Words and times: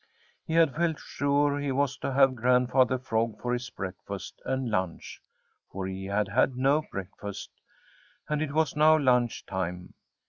He 0.47 0.53
had 0.55 0.75
felt 0.75 0.99
sure 0.99 1.59
he 1.59 1.71
was 1.71 1.95
to 1.97 2.11
have 2.11 2.33
Grandfather 2.33 2.97
Frog 2.97 3.39
for 3.39 3.53
his 3.53 3.69
breakfast 3.69 4.41
and 4.45 4.67
lunch, 4.71 5.21
for 5.71 5.85
he 5.85 6.05
had 6.05 6.27
had 6.27 6.57
no 6.57 6.81
breakfast, 6.91 7.51
and 8.27 8.41
it 8.41 8.51
was 8.51 8.75
now 8.75 8.97
lunch 8.97 9.45
time. 9.45 9.93